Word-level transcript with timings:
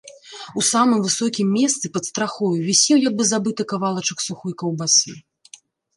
У 0.59 0.61
самым 0.67 0.99
высокім 1.07 1.47
месцы 1.57 1.85
пад 1.97 2.03
страхою 2.09 2.51
вісеў 2.69 2.97
як 3.09 3.13
бы 3.19 3.23
забыты 3.33 3.61
кавалачак 3.75 4.17
сухой 4.29 4.53
каўбасы. 4.63 5.11